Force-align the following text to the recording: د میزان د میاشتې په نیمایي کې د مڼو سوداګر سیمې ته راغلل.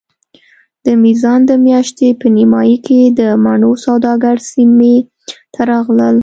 د 0.85 0.87
میزان 1.03 1.39
د 1.49 1.51
میاشتې 1.67 2.07
په 2.19 2.27
نیمایي 2.37 2.77
کې 2.85 3.01
د 3.19 3.21
مڼو 3.43 3.71
سوداګر 3.85 4.35
سیمې 4.51 4.95
ته 5.53 5.61
راغلل. 5.71 6.17